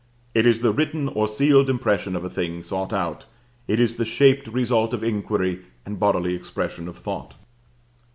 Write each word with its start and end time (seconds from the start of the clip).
It 0.33 0.47
is 0.47 0.61
the 0.61 0.71
written 0.73 1.09
or 1.09 1.27
sealed 1.27 1.69
impression 1.69 2.15
of 2.15 2.25
a 2.25 2.29
thing 2.31 2.63
sought 2.63 2.91
out, 2.91 3.25
it 3.67 3.79
is 3.79 3.97
the 3.97 4.03
shaped 4.03 4.47
result 4.47 4.95
of 4.95 5.03
inquiry 5.03 5.59
and 5.85 5.99
bodily 5.99 6.33
expression 6.33 6.87
of 6.87 6.95
thought. 6.97 7.35